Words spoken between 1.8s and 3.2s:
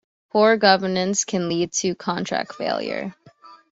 contract failure.